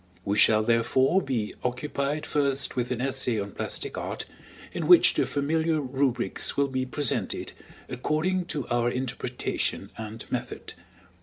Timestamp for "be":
1.21-1.53, 6.69-6.87